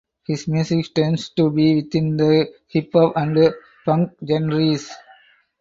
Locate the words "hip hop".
2.69-3.13